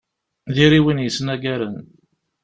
Diri 0.55 0.79
win 0.85 1.03
yesnagaren. 1.03 1.75